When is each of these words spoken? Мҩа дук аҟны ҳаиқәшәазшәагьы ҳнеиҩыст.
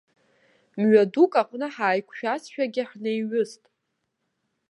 Мҩа 0.79 1.03
дук 1.13 1.33
аҟны 1.41 1.67
ҳаиқәшәазшәагьы 1.75 2.83
ҳнеиҩыст. 2.89 3.63